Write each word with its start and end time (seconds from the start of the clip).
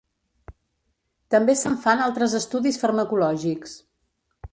També 1.35 1.55
se'n 1.59 1.77
fan 1.83 2.01
altres 2.05 2.33
estudis 2.39 2.79
farmacològics. 2.85 3.77